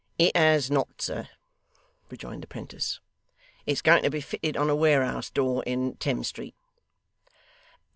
[0.17, 1.29] 'It has not, sir,'
[2.09, 2.99] rejoined the 'prentice.
[3.67, 6.55] 'It's going to be fitted on a ware'us door in Thames Street.